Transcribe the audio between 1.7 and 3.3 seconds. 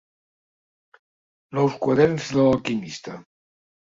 Quaderns de l'Alquimista.